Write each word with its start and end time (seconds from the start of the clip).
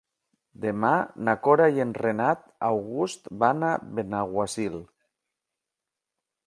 Demà 0.61 0.93
na 1.27 1.35
Cora 1.47 1.67
i 1.75 1.83
en 1.85 1.91
Renat 1.99 2.41
August 2.69 3.31
van 3.45 3.69
a 3.69 3.77
Benaguasil. 3.99 4.81